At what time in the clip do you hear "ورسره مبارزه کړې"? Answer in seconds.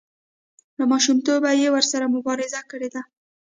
1.75-2.89